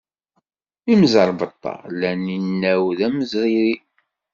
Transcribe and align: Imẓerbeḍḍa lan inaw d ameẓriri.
Imẓerbeḍḍa 0.93 1.75
lan 1.99 2.21
inaw 2.37 2.83
d 2.97 2.99
ameẓriri. 3.07 3.73